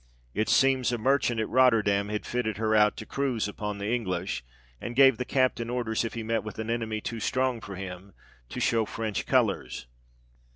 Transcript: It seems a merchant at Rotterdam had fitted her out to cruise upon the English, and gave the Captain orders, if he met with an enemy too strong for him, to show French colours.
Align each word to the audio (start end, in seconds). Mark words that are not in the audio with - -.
It 0.33 0.49
seems 0.49 0.91
a 0.91 0.97
merchant 0.97 1.39
at 1.39 1.47
Rotterdam 1.47 2.09
had 2.09 2.25
fitted 2.25 2.57
her 2.57 2.73
out 2.75 2.97
to 2.97 3.05
cruise 3.05 3.47
upon 3.47 3.77
the 3.77 3.93
English, 3.93 4.43
and 4.81 4.95
gave 4.95 5.17
the 5.19 5.25
Captain 5.25 5.69
orders, 5.69 6.03
if 6.03 6.15
he 6.15 6.23
met 6.23 6.43
with 6.43 6.57
an 6.57 6.71
enemy 6.71 7.01
too 7.01 7.19
strong 7.19 7.61
for 7.61 7.75
him, 7.75 8.15
to 8.49 8.59
show 8.59 8.85
French 8.85 9.27
colours. 9.27 9.85